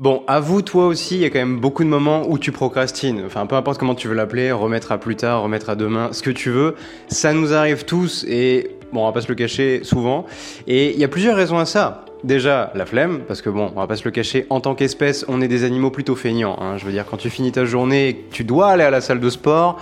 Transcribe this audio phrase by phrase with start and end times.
[0.00, 3.22] Bon, avoue toi aussi, il y a quand même beaucoup de moments où tu procrastines.
[3.26, 6.22] Enfin, peu importe comment tu veux l'appeler, remettre à plus tard, remettre à demain, ce
[6.22, 6.74] que tu veux.
[7.08, 10.24] Ça nous arrive tous et bon, on va pas se le cacher souvent.
[10.66, 12.06] Et il y a plusieurs raisons à ça.
[12.24, 15.26] Déjà, la flemme, parce que bon, on va pas se le cacher, en tant qu'espèce,
[15.28, 16.56] on est des animaux plutôt feignants.
[16.58, 16.78] Hein.
[16.78, 19.28] Je veux dire, quand tu finis ta journée tu dois aller à la salle de
[19.28, 19.78] sport,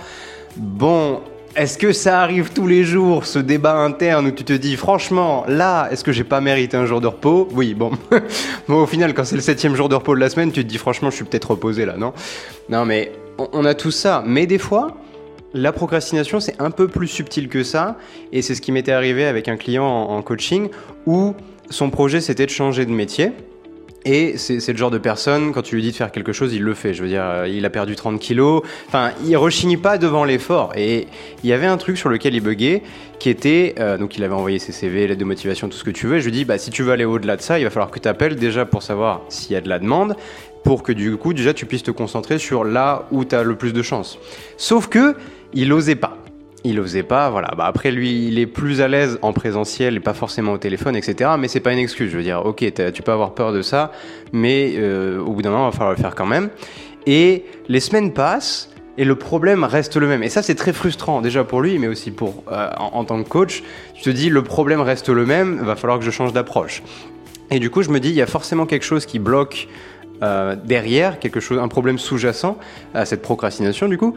[0.57, 1.21] bon,
[1.55, 5.45] est-ce que ça arrive tous les jours, ce débat interne où tu te dis, franchement,
[5.47, 7.47] là, est-ce que j'ai pas mérité un jour de repos?
[7.51, 7.91] Oui, bon.
[8.67, 10.69] bon, au final, quand c'est le septième jour de repos de la semaine, tu te
[10.69, 12.13] dis, franchement, je suis peut-être reposé là, non?
[12.69, 14.23] Non, mais on a tout ça.
[14.25, 14.97] Mais des fois,
[15.53, 17.97] la procrastination, c'est un peu plus subtil que ça.
[18.31, 20.69] Et c'est ce qui m'était arrivé avec un client en coaching
[21.05, 21.33] où
[21.69, 23.31] son projet, c'était de changer de métier.
[24.05, 26.63] Et c'est le genre de personne, quand tu lui dis de faire quelque chose, il
[26.63, 26.93] le fait.
[26.93, 28.63] Je veux dire, euh, il a perdu 30 kilos.
[28.87, 30.71] Enfin, il rechigne pas devant l'effort.
[30.75, 31.07] Et
[31.43, 32.81] il y avait un truc sur lequel il buguait,
[33.19, 35.91] qui était, euh, donc il avait envoyé ses CV, l'aide de motivation, tout ce que
[35.91, 36.17] tu veux.
[36.17, 37.91] Et je lui dis, bah, si tu veux aller au-delà de ça, il va falloir
[37.91, 40.15] que tu appelles déjà pour savoir s'il y a de la demande,
[40.63, 43.55] pour que du coup, déjà, tu puisses te concentrer sur là où tu as le
[43.55, 44.17] plus de chance.
[44.55, 45.15] Sauf que,
[45.53, 46.17] il osait pas
[46.63, 47.53] il osait pas, voilà.
[47.57, 50.95] Bah après, lui, il est plus à l'aise en présentiel et pas forcément au téléphone,
[50.95, 51.31] etc.
[51.39, 52.11] Mais c'est pas une excuse.
[52.11, 53.91] Je veux dire, ok, tu peux avoir peur de ça,
[54.33, 56.49] mais euh, au bout d'un moment, il va falloir le faire quand même.
[57.05, 60.23] Et les semaines passent et le problème reste le même.
[60.23, 63.29] Et ça, c'est très frustrant déjà pour lui, mais aussi pour euh, en, tant que
[63.29, 63.63] coach.
[63.95, 66.83] Tu te dis, le problème reste le même, va falloir que je change d'approche.
[67.51, 69.69] Et du coup, je me dis, il y a forcément quelque chose qui bloque
[70.21, 72.57] euh, derrière, quelque chose, un problème sous-jacent
[72.93, 74.15] à cette procrastination du coup.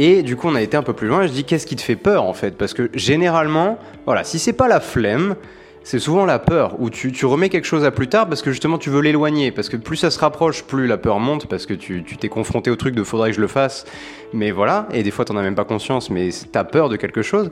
[0.00, 1.26] Et du coup, on a été un peu plus loin.
[1.26, 2.56] je dis, qu'est-ce qui te fait peur en fait?
[2.56, 5.34] Parce que généralement, voilà, si c'est pas la flemme,
[5.82, 8.78] c'est souvent la peur, où tu, remets quelque chose à plus tard parce que justement
[8.78, 11.74] tu veux l'éloigner, parce que plus ça se rapproche, plus la peur monte, parce que
[11.74, 13.86] tu t'es confronté au truc de faudrait que je le fasse,
[14.32, 17.22] mais voilà, et des fois t'en as même pas conscience, mais t'as peur de quelque
[17.22, 17.50] chose.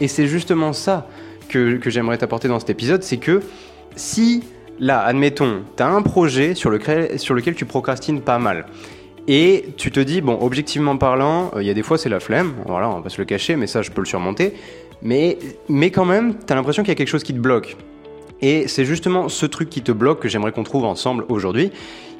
[0.00, 1.06] Et c'est justement ça
[1.48, 3.40] que, que j'aimerais t'apporter dans cet épisode, c'est que
[3.94, 4.42] si,
[4.80, 6.76] là, admettons, t'as un projet sur
[7.16, 8.66] sur lequel tu procrastines pas mal,
[9.28, 12.20] et tu te dis, bon, objectivement parlant, euh, il y a des fois c'est la
[12.20, 14.54] flemme, voilà, on va se le cacher, mais ça je peux le surmonter.
[15.02, 15.38] Mais,
[15.68, 17.76] mais quand même, tu as l'impression qu'il y a quelque chose qui te bloque.
[18.40, 21.70] Et c'est justement ce truc qui te bloque que j'aimerais qu'on trouve ensemble aujourd'hui,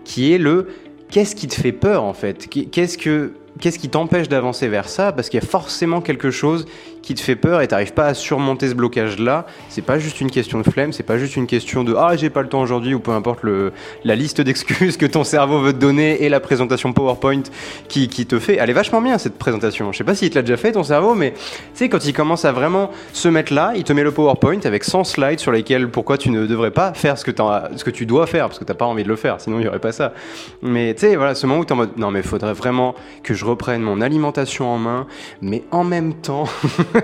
[0.04, 0.68] qui est le
[1.10, 2.48] qu'est-ce qui te fait peur en fait?
[2.48, 5.12] Qu'est-ce que qu'est-ce qui t'empêche d'avancer vers ça?
[5.12, 6.66] Parce qu'il y a forcément quelque chose
[7.02, 9.46] qui te fait peur et t'arrives pas à surmonter ce blocage-là.
[9.68, 12.30] C'est pas juste une question de flemme, c'est pas juste une question de ah j'ai
[12.30, 13.72] pas le temps aujourd'hui ou peu importe le,
[14.04, 17.44] la liste d'excuses que ton cerveau veut te donner et la présentation PowerPoint
[17.88, 18.56] qui, qui, te fait.
[18.56, 19.92] Elle est vachement bien cette présentation.
[19.92, 21.38] Je sais pas s'il te l'a déjà fait ton cerveau, mais tu
[21.74, 24.82] sais quand il commence à vraiment se mettre là, il te met le PowerPoint avec
[24.82, 27.30] 100 slides sur lesquels pourquoi tu ne devrais pas faire ce que,
[27.76, 29.64] ce que tu dois faire parce que t'as pas envie de le faire, sinon il
[29.64, 30.12] y aurait pas ça.
[30.60, 33.32] Mais tu sais voilà ce moment où t'es en mode non mais faudrait vraiment que
[33.32, 35.06] je reprenne mon alimentation en main,
[35.40, 36.44] mais en même temps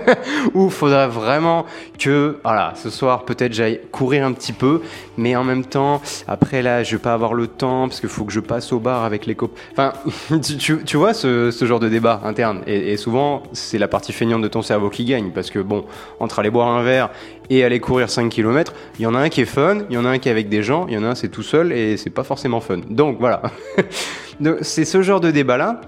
[0.53, 1.65] Ou faudrait vraiment
[1.99, 4.81] que, voilà, ce soir peut-être j'aille courir un petit peu,
[5.17, 8.25] mais en même temps, après là, je vais pas avoir le temps parce qu'il faut
[8.25, 9.53] que je passe au bar avec les copains.
[9.71, 9.93] Enfin,
[10.39, 12.61] tu, vois ce, ce, genre de débat interne.
[12.67, 15.85] Et, souvent, c'est la partie feignante de ton cerveau qui gagne parce que bon,
[16.19, 17.09] entre aller boire un verre
[17.49, 19.97] et aller courir 5 km, il y en a un qui est fun, il y
[19.97, 21.43] en a un qui est avec des gens, il y en a un c'est tout
[21.43, 22.79] seul et c'est pas forcément fun.
[22.89, 23.41] Donc voilà.
[24.61, 25.81] c'est ce genre de débat là.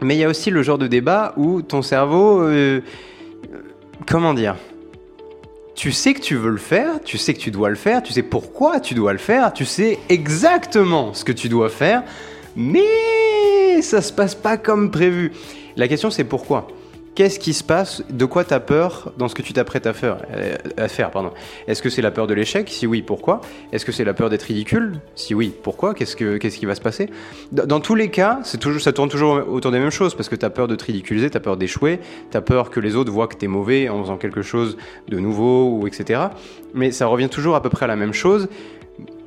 [0.00, 2.80] Mais il y a aussi le genre de débat où ton cerveau, euh,
[4.06, 4.56] comment dire
[5.74, 8.12] tu sais que tu veux le faire, tu sais que tu dois le faire, tu
[8.12, 12.04] sais pourquoi tu dois le faire, tu sais exactement ce que tu dois faire,
[12.54, 15.32] mais ça se passe pas comme prévu.
[15.76, 16.68] La question c'est pourquoi?
[17.14, 18.02] Qu'est-ce qui se passe?
[18.10, 20.18] De quoi tu as peur dans ce que tu t'apprêtes à faire,
[20.88, 21.30] faire pardon?
[21.68, 22.68] Est-ce que c'est la peur de l'échec?
[22.68, 23.40] Si oui, pourquoi?
[23.72, 25.00] Est-ce que c'est la peur d'être ridicule?
[25.14, 25.94] Si oui, pourquoi?
[25.94, 27.08] Qu'est-ce, que, qu'est-ce qui va se passer?
[27.52, 30.34] Dans tous les cas, c'est toujours, ça tourne toujours autour des mêmes choses parce que
[30.34, 32.00] tu as peur de te ridiculiser, tu as peur d'échouer,
[32.32, 34.76] tu as peur que les autres voient que tu es mauvais en faisant quelque chose
[35.08, 36.20] de nouveau, ou etc.
[36.74, 38.48] Mais ça revient toujours à peu près à la même chose.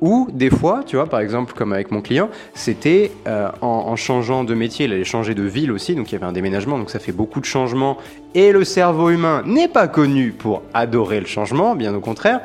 [0.00, 4.44] Ou des fois, tu vois, par exemple, comme avec mon client, c'était euh, en, changeant
[4.44, 6.90] de métier, il allait changer de ville aussi, donc il y avait un déménagement, donc
[6.90, 7.98] ça fait beaucoup de changements.
[8.34, 12.40] Et le cerveau humain n'est pas connu pour adorer le changement, bien au contraire.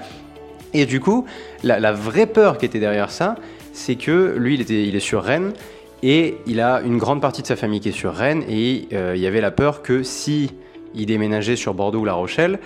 [0.73, 1.25] Et du coup,
[1.63, 3.35] la, vraie peur qui était derrière ça,
[3.71, 5.53] c'est que lui, il, est sur Rennes,
[6.01, 9.13] et il a une grande partie de sa famille qui est sur Rennes, et euh,
[9.15, 10.51] il y avait la peur que si
[10.95, 12.59] il déménageait sur Bordeaux ou La Rochelle,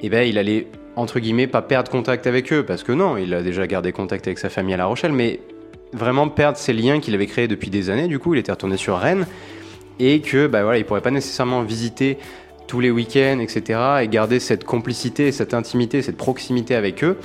[0.00, 0.66] eh ben, il allait
[0.98, 4.26] entre guillemets, pas perdre contact avec eux, parce que non, il a déjà gardé contact
[4.26, 5.38] avec sa famille à La Rochelle, mais
[5.92, 8.08] vraiment perdre ces liens qu'il avait créés depuis des années.
[8.08, 9.26] Du coup, il était retourné sur Rennes
[10.00, 12.18] et que bah voilà, il pourrait pas nécessairement visiter
[12.66, 13.80] tous les week-ends, etc.
[14.02, 17.16] et garder cette complicité, cette intimité, cette proximité avec eux.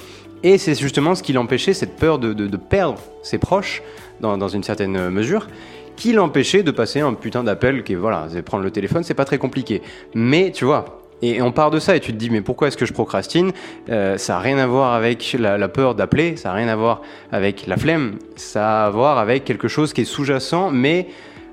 [0.43, 3.81] Et c'est justement ce qui l'empêchait, cette peur de, perdre ses proches
[4.21, 5.47] dans, dans une certaine mesure,
[5.95, 9.39] qui l'empêchait de passer un putain d'appel qui voilà, prendre le téléphone, c'est pas très
[9.39, 9.81] compliqué.
[10.13, 12.75] Mais tu vois, Et on part de ça et tu te dis mais pourquoi est-ce
[12.75, 13.53] que je procrastine?
[13.89, 17.01] Euh, Ça n'a rien à voir avec la, peur d'appeler, ça n'a rien à voir
[17.31, 21.07] avec la flemme, ça a à voir avec quelque chose qui est sous-jacent, mais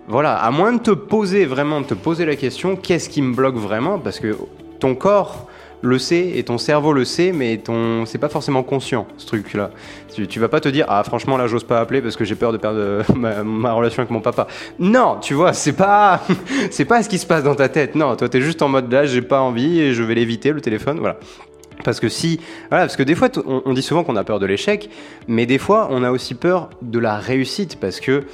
[0.08, 3.32] voilà, à moins de te poser vraiment, de te poser la question, qu'est-ce qui me
[3.32, 4.00] bloque vraiment?
[4.00, 4.37] Parce que
[4.81, 5.46] ton corps
[5.82, 9.70] le sait et ton cerveau le sait, mais ton c'est pas forcément conscient ce truc-là.
[10.14, 12.34] Tu, tu, vas pas te dire ah franchement là j'ose pas appeler parce que j'ai
[12.34, 13.02] peur de perdre
[13.44, 14.46] ma, relation avec mon papa.
[14.78, 16.22] Non, tu vois c'est pas
[16.70, 17.94] c'est pas ce qui se passe dans ta tête.
[17.94, 20.60] Non, toi t'es juste en mode là j'ai pas envie et je vais l'éviter le
[20.60, 20.98] téléphone.
[20.98, 21.16] Voilà.
[21.84, 24.46] Parce que si, voilà, parce que des fois, on, dit souvent qu'on a peur de
[24.46, 24.90] l'échec,
[25.28, 28.24] mais des fois, on a aussi peur de la réussite, parce que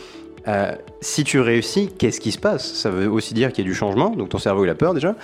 [0.49, 2.73] euh, si tu réussis, qu'est-ce qui se passe?
[2.73, 4.95] Ça veut aussi dire qu'il y a du changement, donc ton cerveau il a peur
[4.95, 5.15] déjà.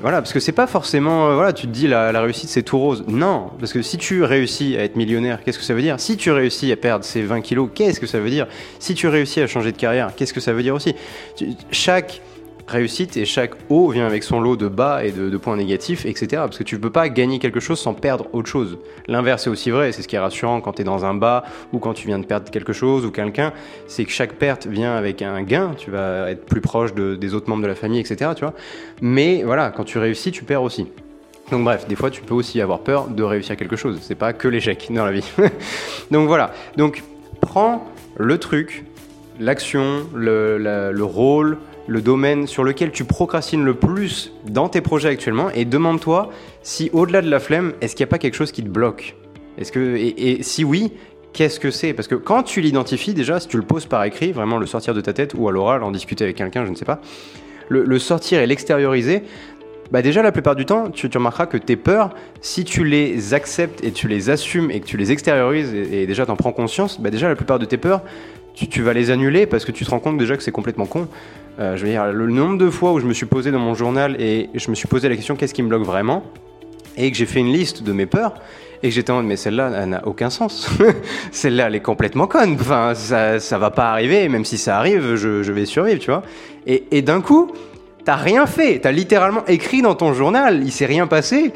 [0.00, 2.78] Voilà, parce que c'est pas forcément, euh, voilà, tu te dis la, réussite c'est tout
[2.78, 3.04] rose.
[3.08, 5.98] Non, parce que si tu réussis à être millionnaire, qu'est-ce que ça veut dire?
[5.98, 8.46] Si tu réussis à perdre ces 20 kilos, qu'est-ce que ça veut dire?
[8.78, 10.94] Si tu réussis à changer de carrière, qu'est-ce que ça veut dire aussi?
[11.72, 12.20] Chaque
[12.68, 16.26] réussite et chaque haut vient avec son lot de bas et de, points négatifs, etc.
[16.30, 18.78] Parce que tu ne peux pas gagner quelque chose sans perdre autre chose.
[19.06, 21.44] L'inverse est aussi vrai, c'est ce qui est rassurant quand tu es dans un bas
[21.72, 23.52] ou quand tu viens de perdre quelque chose ou quelqu'un,
[23.86, 27.48] c'est que chaque perte vient avec un gain, tu vas être plus proche des autres
[27.48, 28.32] membres de la famille, etc.
[28.36, 28.54] Tu vois
[29.00, 30.86] Mais voilà, quand tu réussis, tu perds aussi.
[31.50, 33.98] Donc bref, des fois tu peux aussi avoir peur de réussir quelque chose.
[34.02, 35.24] C'est pas que l'échec dans la vie.
[36.10, 36.52] Donc voilà.
[36.76, 37.02] Donc
[37.40, 37.86] prends
[38.18, 38.84] le truc,
[39.40, 41.58] l'action, le, le, rôle,
[41.88, 45.50] le domaine sur lequel tu procrastines le plus dans tes projets actuellement.
[45.50, 46.30] Et demande-toi
[46.62, 49.16] si au-delà de la flemme, est-ce qu'il n'y a pas quelque chose qui te bloque?
[49.56, 50.92] Est-ce que et, si oui,
[51.32, 51.94] qu'est-ce que c'est?
[51.94, 54.94] Parce que quand tu l'identifies déjà, si tu le poses par écrit, vraiment le sortir
[54.94, 57.00] de ta tête ou à l'oral, en discuter avec quelqu'un, je ne sais pas,
[57.68, 59.22] le, sortir et l'extérioriser,
[59.90, 63.82] bah déjà la plupart du temps, tu, remarqueras que tes peurs, si tu les acceptes
[63.82, 67.10] et tu les assumes et que tu les extériorises et, déjà t'en prends conscience, bah
[67.10, 68.02] déjà la plupart de tes peurs,
[68.66, 71.06] tu, vas les annuler parce que tu te rends compte déjà que c'est complètement con.
[71.60, 73.74] Euh, je veux dire, le nombre de fois où je me suis posé dans mon
[73.74, 76.24] journal et je me suis posé la question qu'est-ce qui me bloque vraiment?
[76.96, 78.34] Et que j'ai fait une liste de mes peurs
[78.82, 80.68] et que j'étais en mode mais celle-là elle n'a aucun sens.
[81.30, 82.54] celle-là elle est complètement conne.
[82.54, 86.10] Enfin ça, ça va pas arriver, même si ça arrive, je, je vais survivre, tu
[86.10, 86.22] vois.
[86.66, 87.52] Et, et d'un coup,
[88.04, 91.52] t'as rien fait, t'as littéralement écrit dans ton journal, il s'est rien passé.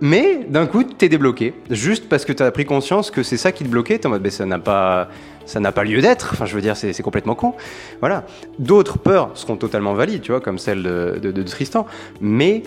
[0.00, 1.52] Mais d'un coup, t'es débloqué.
[1.68, 3.98] Juste parce que t'as pris conscience que c'est ça qui te bloquait.
[3.98, 5.08] T'es en mode, mais ça n'a pas,
[5.50, 6.30] ça n'a pas lieu d'être.
[6.32, 7.54] Enfin, je veux dire, c'est complètement con.
[7.98, 8.24] Voilà.
[8.60, 11.86] D'autres peurs seront totalement valides, tu vois, comme celle de, Tristan.
[12.20, 12.62] Mais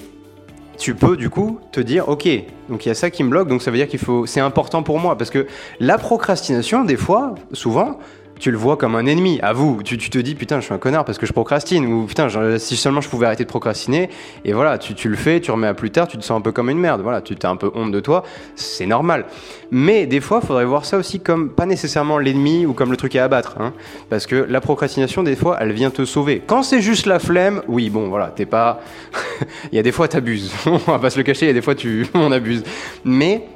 [0.78, 2.28] tu peux du coup te dire ok
[2.68, 4.40] donc il y a ça qui me bloque donc ça veut dire qu'il faut c'est
[4.40, 5.46] important pour moi parce que
[5.80, 8.00] la procrastination des fois souvent
[8.40, 9.40] tu le vois comme un ennemi.
[9.42, 12.06] À vous, tu, te dis putain, je suis un connard parce que je procrastine ou
[12.06, 12.28] putain,
[12.58, 14.10] si seulement je pouvais arrêter de procrastiner.
[14.46, 16.52] Et voilà, tu, le fais, tu remets à plus tard, tu te sens un peu
[16.52, 17.02] comme une merde.
[17.02, 18.24] Voilà, tu as un peu honte de toi,
[18.56, 19.26] c'est normal.
[19.72, 22.98] Mais des fois, il faudrait voir ça aussi comme pas nécessairement l'ennemi ou comme le
[22.98, 23.56] truc à abattre.
[23.60, 23.74] Hein.
[24.10, 26.42] parce que la procrastination, des fois, elle vient te sauver.
[26.46, 28.82] Quand c'est juste la flemme, oui, bon, voilà, t'es pas.
[29.72, 30.52] il y a des fois, t'abuses.
[30.66, 32.08] On va pas se le cacher, il y a des fois, tu...
[32.14, 32.64] on abuse.
[33.04, 33.48] Mais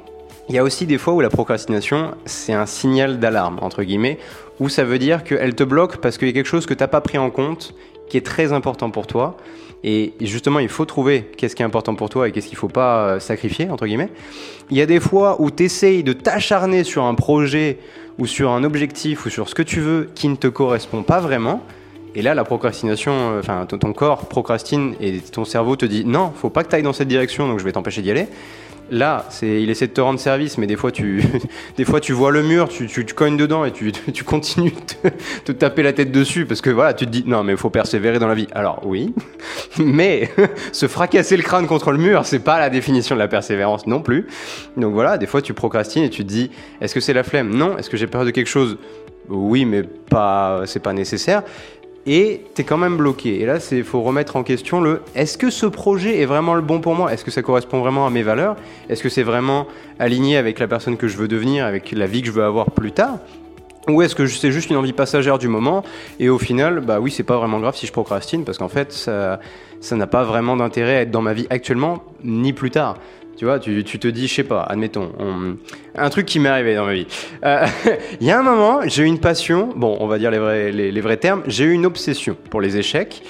[0.48, 4.18] il y a aussi des fois où la procrastination, c'est un signal d'alarme, entre guillemets,
[4.60, 6.82] où ça veut dire qu'elle te bloque parce qu'il y a quelque chose que tu
[6.82, 7.74] n'as pas pris en compte,
[8.08, 9.36] qui est très important pour toi.
[9.84, 12.60] Et justement, il faut trouver qu'est-ce qui est important pour toi et qu'est-ce qu'il ne
[12.60, 14.10] faut pas euh, sacrifier, entre guillemets.
[14.70, 17.78] Il y a des fois où tu essayes de t'acharner sur un projet
[18.18, 21.20] ou sur un objectif ou sur ce que tu veux qui ne te correspond pas
[21.20, 21.62] vraiment.
[22.14, 26.32] Et là, la procrastination, euh, enfin, ton corps procrastine et ton cerveau te dit non,
[26.34, 28.26] faut pas que tu ailles dans cette direction, donc je vais t'empêcher d'y aller.
[28.90, 31.22] Là, c'est, il essaie de te rendre service, mais des fois tu,
[31.76, 33.92] des fois tu vois le mur, tu, tu, cognes dedans et tu,
[34.24, 35.10] continues de
[35.44, 37.70] te, taper la tête dessus parce que voilà, tu te dis non mais il faut
[37.70, 38.48] persévérer dans la vie.
[38.52, 39.14] Alors oui,
[39.78, 40.30] mais
[40.72, 44.00] se fracasser le crâne contre le mur, c'est pas la définition de la persévérance non
[44.00, 44.26] plus.
[44.76, 47.54] Donc voilà, des fois tu procrastines et tu te dis est-ce que c'est la flemme?
[47.54, 47.76] Non.
[47.76, 48.78] Est-ce que j'ai peur de quelque chose?
[49.28, 51.42] Oui, mais pas, c'est pas nécessaire
[52.08, 53.40] et tu es quand même bloqué.
[53.40, 56.62] Et là, il faut remettre en question le est-ce que ce projet est vraiment le
[56.62, 57.12] bon pour moi?
[57.12, 58.56] Est-ce que ça correspond vraiment à mes valeurs?
[58.88, 59.66] Est-ce que c'est vraiment
[59.98, 62.70] aligné avec la personne que je veux devenir, avec la vie que je veux avoir
[62.70, 63.18] plus tard?
[63.88, 65.84] Ou est-ce que c'est juste une envie passagère du moment?
[66.18, 68.92] Et au final, bah oui, c'est pas vraiment grave si je procrastine parce qu'en fait,
[68.92, 69.38] ça,
[69.80, 72.96] ça n'a pas vraiment d'intérêt à être dans ma vie actuellement ni plus tard.
[73.38, 75.12] Tu vois, tu, te dis, je sais pas, admettons,
[75.94, 77.06] un truc qui m'est arrivé dans ma vie.
[77.44, 77.64] Euh,
[78.20, 80.72] il y a un moment, j'ai eu une passion, bon, on va dire les vrais,
[80.72, 83.22] les, vrais termes, j'ai eu une obsession pour les échecs.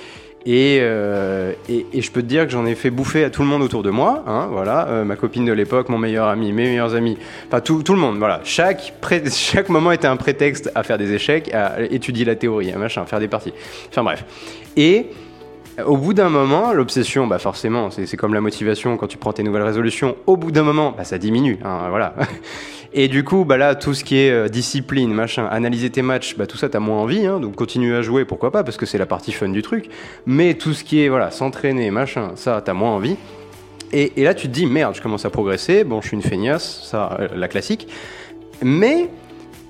[0.46, 3.48] Euh, et, et, je peux te dire que j'en ai fait bouffer à tout le
[3.48, 4.24] monde autour de moi.
[4.26, 7.82] Hein, voilà, euh, ma copine de l'époque, mon meilleur ami, mes meilleurs amis, enfin tout,
[7.82, 8.16] tout le monde.
[8.16, 8.94] Voilà, chaque,
[9.30, 13.04] chaque moment était un prétexte à faire des échecs, à étudier la théorie, à machin,
[13.04, 13.52] faire des parties.
[13.90, 14.24] Enfin bref.
[14.74, 15.08] Et
[15.86, 19.42] au bout d'un moment, l'obsession, bah forcément, c'est comme la motivation quand tu prends tes
[19.42, 20.16] nouvelles résolutions.
[20.26, 22.14] Au bout d'un moment, bah ça diminue, hein, voilà.
[22.94, 26.36] Et du coup, bah là, tout ce qui est euh, discipline, machin, analyser tes matchs,
[26.36, 28.86] bah tout ça, t'as moins envie, hein, donc continue à jouer, pourquoi pas, parce que
[28.86, 29.90] c'est la partie fun du truc.
[30.24, 33.16] Mais tout ce qui est, voilà, s'entraîner, machin, ça, t'as moins envie.
[33.92, 35.84] Et, là, tu te dis, merde, je commence à progresser.
[35.84, 37.88] Bon, je suis une feignasse, ça, euh, la classique.
[38.62, 39.08] Mais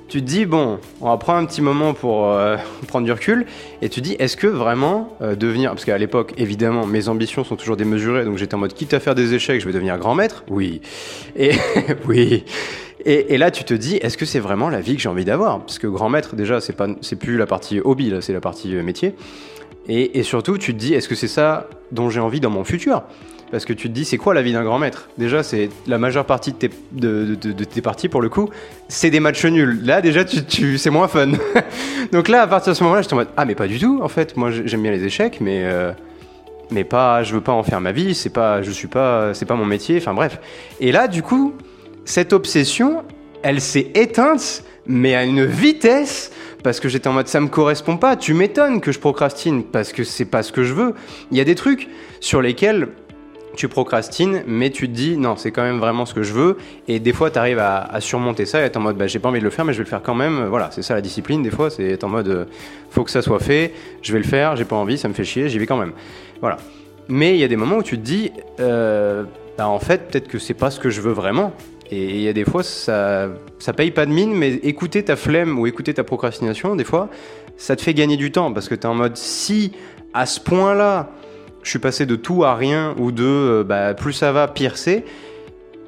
[0.09, 2.57] tu te dis, bon, on va prendre un petit moment pour euh,
[2.89, 3.47] prendre du recul,
[3.83, 7.45] et tu te dis, est-ce que vraiment euh, devenir, parce qu'à l'époque, évidemment, mes ambitions
[7.45, 9.99] sont toujours démesurées, donc j'étais en mode, quitte à faire des échecs, je vais devenir
[9.99, 10.81] grand maître Oui.
[11.37, 11.53] Et
[12.09, 12.45] oui.
[13.05, 15.61] Et, là, tu te dis, est-ce que c'est vraiment la vie que j'ai envie d'avoir?
[15.61, 18.41] Parce que grand maître, déjà, c'est pas, c'est plus la partie hobby, là, c'est la
[18.41, 19.15] partie euh, métier.
[19.89, 22.65] Et, et surtout, tu te dis, est-ce que c'est ça dont j'ai envie dans mon
[22.65, 23.05] futur?
[23.51, 25.09] Parce que tu te dis, c'est quoi la vie d'un grand maître?
[25.19, 28.51] Déjà, c'est la majeure partie de tes, parties, pour le coup,
[28.89, 29.81] c'est des matchs nuls.
[29.85, 31.29] Là, déjà, tu, tu- c'est moins fun.
[32.13, 34.01] Donc là, à partir de ce moment-là, j'étais en mode, ah, mais pas du tout,
[34.03, 34.37] en fait.
[34.37, 35.93] Moi, j'ai- j'aime bien les échecs, mais, euh,
[36.71, 39.47] mais pas, je veux pas en faire ma vie, c'est pas, je suis pas, c'est
[39.47, 40.39] pas mon métier, enfin bref.
[40.81, 41.55] Et là, du coup,
[42.05, 43.03] cette obsession,
[43.43, 47.97] elle s'est éteinte, mais à une vitesse, parce que j'étais en mode, ça me correspond
[47.97, 48.17] pas.
[48.17, 50.95] Tu m'étonnes que je procrastine, parce que c'est pas ce que je veux.
[51.31, 51.89] Il y a des trucs
[52.21, 52.89] sur lesquels
[53.57, 56.57] tu procrastines, mais tu te dis non, c'est quand même vraiment ce que je veux.
[56.87, 59.29] Et des fois, tu arrives à, surmonter ça et être en mode bah, j'ai pas
[59.29, 60.47] envie de le faire, mais je vais le faire quand même.
[60.47, 61.43] Voilà, c'est ça la discipline.
[61.43, 62.45] Des fois, c'est être en mode euh,
[62.91, 65.25] faut que ça soit fait, je vais le faire, j'ai pas envie, ça me fait
[65.25, 65.93] chier, j'y vais quand même.
[66.41, 66.59] Voilà.
[67.09, 69.25] Mais il y a des moments où tu te dis euh,
[69.57, 71.53] bah, en fait, peut-être que c'est pas ce que je veux vraiment.
[71.91, 73.29] Et il y a des fois, ça,
[73.59, 77.09] ça paye pas de mine, mais écouter ta flemme ou écouter ta procrastination, des fois,
[77.57, 79.73] ça te fait gagner du temps parce que tu es en mode si
[80.15, 81.11] à ce point-là,
[81.63, 84.77] je suis passé de tout à rien ou de euh, bah, plus ça va, pire
[84.77, 85.05] c'est.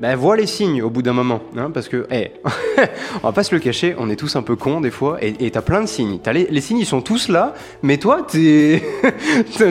[0.01, 2.31] Bah, vois les signes au bout d'un moment, hein, parce que, hey,
[3.23, 5.51] on va pas se le cacher, on est tous un peu cons des fois, et
[5.51, 6.19] t'as plein de signes.
[6.33, 8.83] Les, signes, ils sont tous là, mais toi, t'es,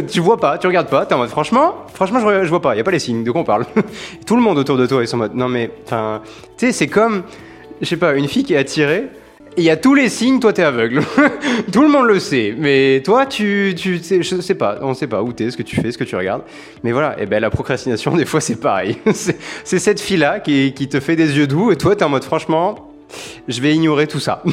[0.07, 2.75] tu vois pas, tu regardes pas, t'es en mode, franchement, franchement, je, je vois pas,
[2.75, 3.65] y a pas les signes, de quoi on parle?
[4.27, 6.21] Tout le monde autour de toi, ils sont en mode, non mais, enfin,
[6.59, 7.23] tu sais, c'est comme,
[7.81, 9.07] je sais pas, une fille qui est attirée,
[9.59, 11.01] il y a tous les signes, toi t'es aveugle.
[11.71, 15.21] Tout le monde le sait, mais toi tu, tu je sais pas, on sait pas
[15.21, 16.43] où t'es, ce que tu fais, ce que tu regardes.
[16.83, 18.97] Mais voilà, et ben la procrastination des fois c'est pareil.
[19.13, 22.09] C'est cette fille là qui, qui te fait des yeux doux et toi t'es en
[22.09, 22.89] mode franchement,
[23.47, 24.43] je vais ignorer tout ça.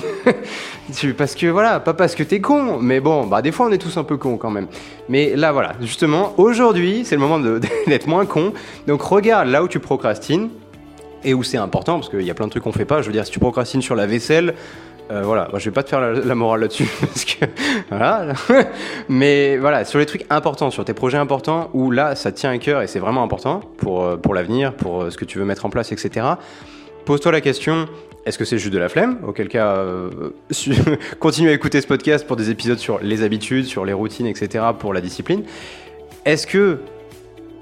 [1.19, 3.79] Parce que voilà, pas parce que t'es con, mais bon, bah des fois on est
[3.79, 4.69] tous un peu cons quand même.
[5.09, 7.41] Mais là voilà, justement, aujourd'hui c'est le moment
[7.87, 8.53] d'être moins con.
[8.87, 10.49] Donc regarde là où tu procrastines
[11.25, 13.03] et où c'est important, parce qu'il y a plein de trucs qu'on fait pas.
[13.03, 14.55] Je veux dire, si tu procrastines sur la vaisselle,
[15.11, 17.45] euh, voilà, je vais pas te faire la, morale là-dessus, parce que
[17.89, 18.33] voilà.
[19.09, 22.59] Mais voilà, sur les trucs importants, sur tes projets importants, où là, ça tient à
[22.59, 25.45] cœur et c'est vraiment important pour, euh, pour l'avenir, pour euh, ce que tu veux
[25.45, 26.27] mettre en place, etc.
[27.05, 27.87] Pose-toi la question.
[28.25, 29.19] Est-ce que c'est juste de la flemme?
[29.25, 29.85] Auquel cas,
[31.21, 34.65] continue à écouter ce podcast pour des épisodes sur les habitudes, sur les routines, etc.
[34.77, 35.45] pour la discipline.
[36.25, 36.81] Est-ce que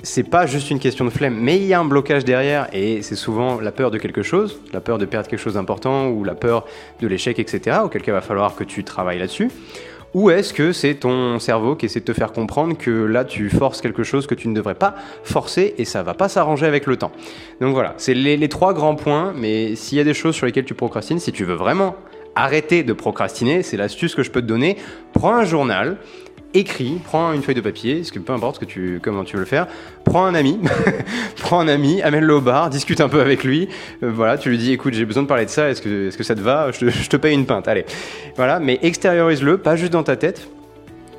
[0.04, 3.02] c'est pas juste une question de flemme, mais il y a un blocage derrière et
[3.02, 6.24] c'est souvent la peur de quelque chose, la peur de perdre quelque chose d'important ou
[6.24, 6.66] la peur
[7.00, 7.78] de l'échec, etc.
[7.82, 9.50] Auquel cas, il va falloir que tu travailles là-dessus.
[10.12, 13.50] Ou est-ce que c'est ton cerveau qui essaie de te faire comprendre que là tu
[13.50, 14.94] forces quelque chose que tu ne devrais pas
[15.24, 17.10] forcer et ça va pas s'arranger avec le temps
[17.60, 20.46] Donc voilà, c'est les, les trois grands points, mais s'il y a des choses sur
[20.46, 21.96] lesquelles tu procrastines, si tu veux vraiment
[22.36, 24.76] arrêter de procrastiner, c'est l'astuce que je peux te donner,
[25.14, 25.96] prends un journal,
[26.54, 29.36] écris, prends une feuille de papier, ce que peu importe ce que tu, comment tu
[29.36, 29.66] veux le faire,
[30.04, 30.58] prends un ami,
[31.40, 33.68] prends un ami, amène-le au bar, discute un peu avec lui,
[34.02, 36.16] euh, voilà, tu lui dis écoute j'ai besoin de parler de ça, est-ce que, est-ce
[36.16, 37.84] que ça te va je te, je te paye une pinte, allez.
[38.36, 40.48] Voilà, mais extériorise-le, pas juste dans ta tête,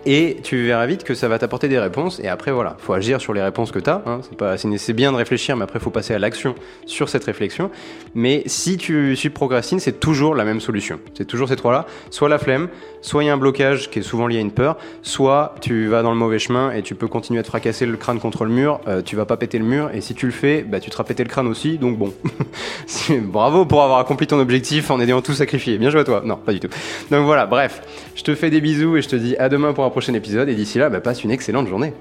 [0.07, 2.19] et tu verras vite que ça va t'apporter des réponses.
[2.19, 4.03] Et après, voilà, faut agir sur les réponses que tu as.
[4.57, 6.53] C'est c'est bien de réfléchir, mais après, faut passer à l'action
[6.85, 7.71] sur cette réflexion.
[8.13, 10.99] Mais si tu, si tu procrastines, c'est toujours la même solution.
[11.15, 11.87] C'est toujours ces trois-là.
[12.11, 12.67] Soit la flemme,
[13.05, 15.87] soit il y a un blocage qui est souvent lié à une peur, soit tu
[15.87, 18.45] vas dans le mauvais chemin et tu peux continuer à te fracasser le crâne contre
[18.45, 18.79] le mur.
[18.87, 19.91] euh, tu vas pas péter le mur.
[19.93, 21.77] Et si tu le fais, bah, tu te péter le crâne aussi.
[21.77, 22.13] Donc bon,
[23.21, 25.77] bravo pour avoir accompli ton objectif en ayant tout sacrifié.
[25.77, 26.23] Bien joué à toi.
[26.25, 26.69] Non, pas du tout.
[27.11, 27.81] Donc voilà, bref,
[28.15, 30.49] je te fais des bisous et je te dis à demain pour un prochain épisode.
[30.49, 31.93] Et d'ici là, bah, passe une excellente journée.